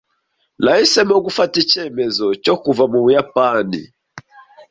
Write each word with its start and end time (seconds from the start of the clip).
Nahisemo 0.63 1.15
gufata 1.25 1.55
icyemezo 1.63 2.25
cyo 2.43 2.55
kuva 2.63 2.83
mu 2.91 2.99
Buyapani. 3.03 3.81